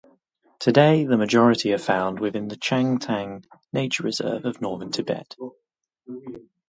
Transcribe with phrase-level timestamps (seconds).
[0.57, 5.35] Today, the majority are found within the Chang Tang Nature Reserve of northern Tibet.